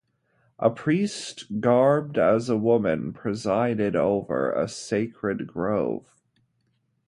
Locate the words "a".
0.57-0.71, 2.49-2.57, 4.51-4.67